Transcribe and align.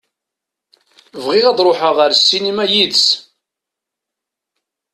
Bɣiɣ 1.25 1.45
ad 1.47 1.59
ṛuḥeɣ 1.67 1.97
ar 2.05 2.11
ssinima 2.15 2.65
yid-s. 2.71 3.05